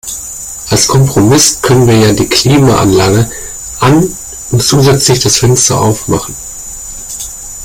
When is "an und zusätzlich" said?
3.81-5.19